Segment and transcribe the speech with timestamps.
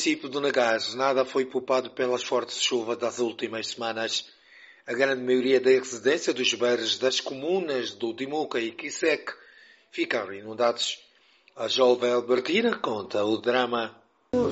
[0.00, 4.32] município de Nagás, nada foi poupado pelas fortes chuvas das últimas semanas.
[4.86, 9.30] A grande maioria da residência dos bairros das comunas do Dimuca e Quisec
[9.90, 10.98] ficaram inundados.
[11.54, 13.99] A jovem Albertina conta o drama.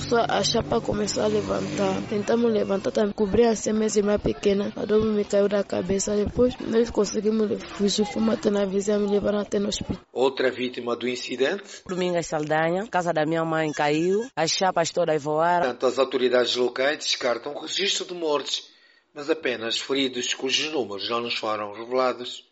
[0.00, 2.02] Só a chapa começou a levantar.
[2.08, 4.72] Tentamos levantar, também cobrir a semente mais pequena.
[4.74, 6.16] A dor me caiu da cabeça.
[6.16, 8.04] Depois nós conseguimos fugir.
[8.04, 10.04] Fomos até na vizinha, me levaram até no hospital.
[10.12, 11.82] Outra vítima do incidente.
[11.86, 14.28] Domingas Saldanha, casa da minha mãe caiu.
[14.34, 15.68] As chapas todas voaram.
[15.68, 18.68] Tanto as autoridades locais descartam o registro de mortes,
[19.14, 22.44] mas apenas feridos cujos números não nos foram revelados.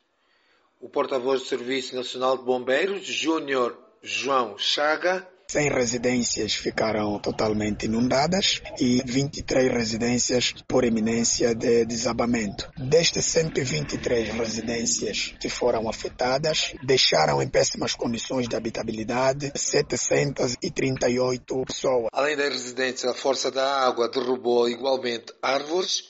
[0.80, 8.60] O porta-voz do Serviço Nacional de Bombeiros, Júnior João Chaga, 100 residências ficaram totalmente inundadas
[8.78, 12.70] e 23 residências por eminência de desabamento.
[12.76, 22.08] Destas 123 residências que foram afetadas, deixaram em péssimas condições de habitabilidade 738 pessoas.
[22.12, 26.02] Além das residências, a força da água derrubou igualmente árvores,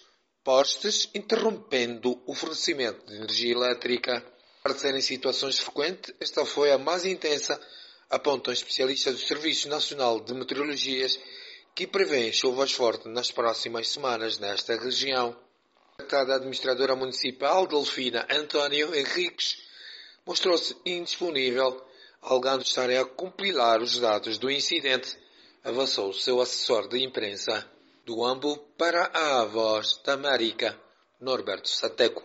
[0.43, 4.25] postes, interrompendo o fornecimento de energia elétrica.
[4.65, 7.57] Apesar de situações frequentes, esta foi a mais intensa
[8.09, 11.19] apontam especialistas do Serviço Nacional de Meteorologias
[11.75, 15.37] que prevêem chuvas fortes nas próximas semanas nesta região.
[15.99, 19.57] A administradora municipal, Delfina António Henriques,
[20.25, 21.85] mostrou-se indisponível,
[22.23, 25.17] alegando estarem a compilar os dados do incidente,
[25.65, 27.69] avançou o seu assessor de imprensa.
[28.05, 30.81] Do AMBO para a Voz da América,
[31.21, 32.25] Norberto Sateco.